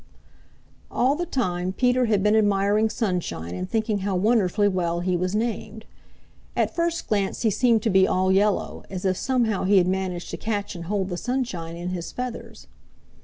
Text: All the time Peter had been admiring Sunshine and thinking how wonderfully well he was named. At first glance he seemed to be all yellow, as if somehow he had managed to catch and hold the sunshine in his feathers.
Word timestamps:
All 0.89 1.15
the 1.15 1.27
time 1.27 1.73
Peter 1.73 2.05
had 2.05 2.23
been 2.23 2.35
admiring 2.35 2.89
Sunshine 2.89 3.53
and 3.53 3.69
thinking 3.69 3.99
how 3.99 4.15
wonderfully 4.15 4.67
well 4.67 5.01
he 5.01 5.15
was 5.15 5.35
named. 5.35 5.85
At 6.55 6.73
first 6.75 7.05
glance 7.07 7.43
he 7.43 7.51
seemed 7.51 7.83
to 7.83 7.91
be 7.91 8.07
all 8.07 8.31
yellow, 8.31 8.81
as 8.89 9.05
if 9.05 9.15
somehow 9.15 9.65
he 9.65 9.77
had 9.77 9.87
managed 9.87 10.31
to 10.31 10.37
catch 10.37 10.73
and 10.73 10.85
hold 10.85 11.09
the 11.09 11.17
sunshine 11.17 11.75
in 11.75 11.89
his 11.89 12.11
feathers. 12.11 12.65